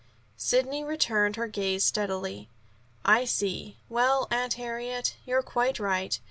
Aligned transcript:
Sidney 0.37 0.83
returned 0.83 1.35
her 1.35 1.45
gaze 1.47 1.83
steadily. 1.83 2.49
"I 3.05 3.23
see. 3.23 3.77
Well, 3.87 4.27
Aunt 4.31 4.55
Harriet, 4.55 5.13
you're 5.27 5.43
quite 5.43 5.79
right. 5.79 6.19